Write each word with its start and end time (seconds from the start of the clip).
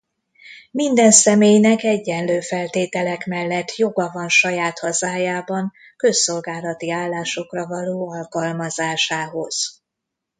Minden 0.71 1.11
személynek 1.11 1.83
egyenlő 1.83 2.39
feltételek 2.39 3.25
mellett 3.25 3.75
joga 3.75 4.09
van 4.13 4.29
saját 4.29 4.79
hazájában 4.79 5.71
közszolgálati 5.97 6.91
állásokra 6.91 7.67
való 7.67 8.09
alkalmazásához. 8.11 9.81